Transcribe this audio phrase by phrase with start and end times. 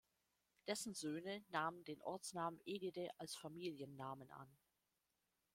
[0.65, 4.47] Dessen Söhne nahmen den Ortsnamen Egede als Familiennamen an.